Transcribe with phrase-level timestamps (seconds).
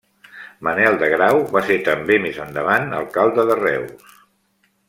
[0.67, 4.15] Manuel de Grau va ser també, més endavant, alcalde de Reus.